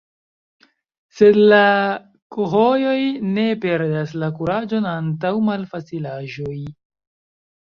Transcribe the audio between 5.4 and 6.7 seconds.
malfacilaĵoj.